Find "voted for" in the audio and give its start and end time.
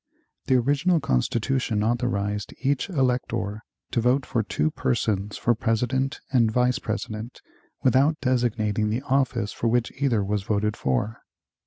10.41-11.21